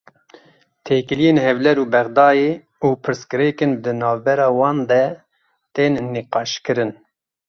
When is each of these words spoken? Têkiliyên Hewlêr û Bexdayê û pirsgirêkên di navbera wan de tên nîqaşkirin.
Têkiliyên 0.85 1.37
Hewlêr 1.45 1.77
û 1.83 1.85
Bexdayê 1.93 2.51
û 2.85 2.87
pirsgirêkên 3.03 3.71
di 3.83 3.91
navbera 4.01 4.47
wan 4.57 4.77
de 4.89 5.03
tên 5.75 5.93
nîqaşkirin. 6.13 6.91